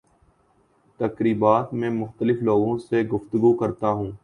تقریبات 0.99 1.73
میں 1.73 1.89
مختلف 1.89 2.41
لوگوں 2.41 2.77
سے 2.77 3.03
گفتگو 3.03 3.53
کرتا 3.53 3.89
ہوں 3.89 4.11